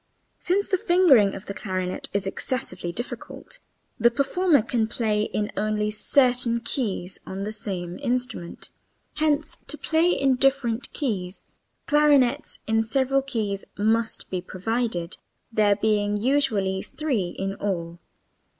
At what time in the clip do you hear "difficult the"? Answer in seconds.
2.91-4.09